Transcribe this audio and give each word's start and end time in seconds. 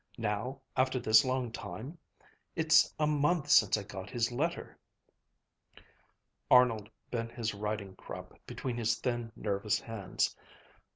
now 0.17 0.59
after 0.75 0.99
this 0.99 1.23
long 1.23 1.51
time? 1.51 1.95
It's 2.55 2.91
a 2.99 3.05
month 3.05 3.49
since 3.49 3.77
I 3.77 3.83
got 3.83 4.09
his 4.09 4.31
letter." 4.31 4.79
Arnold 6.49 6.89
bent 7.11 7.33
his 7.33 7.53
riding 7.53 7.95
crop 7.95 8.33
between 8.47 8.77
his 8.77 8.95
thin, 8.97 9.31
nervous 9.35 9.79
hands. 9.79 10.35